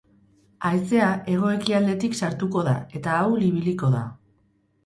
[0.69, 4.05] Haizea hego-ekialdetik sartuko da eta ahul ibiliko da.